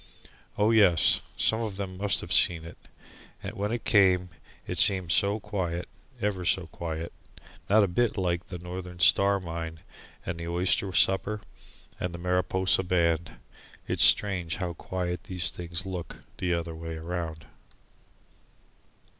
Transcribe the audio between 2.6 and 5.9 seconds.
it. And yet when it came it seemed so quiet,